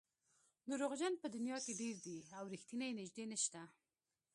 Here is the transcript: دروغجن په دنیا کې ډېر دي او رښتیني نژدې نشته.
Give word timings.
دروغجن 0.69 1.13
په 1.21 1.27
دنیا 1.35 1.57
کې 1.65 1.73
ډېر 1.81 1.95
دي 2.05 2.17
او 2.37 2.43
رښتیني 2.53 2.89
نژدې 2.99 3.25
نشته. 3.31 3.61